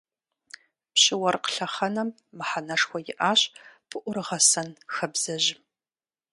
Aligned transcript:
Пщы-уэркъ 0.93 1.49
лъэхъэнэм 1.55 2.09
мыхьэнэшхуэ 2.37 2.99
иӏащ 3.11 3.41
пӏургъэсэн 3.89 4.69
хабзэжьым. 4.93 5.61